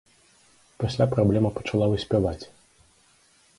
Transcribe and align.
Пасля 0.83 1.05
праблема 1.13 1.53
пачала 1.59 1.91
выспяваць. 1.93 2.43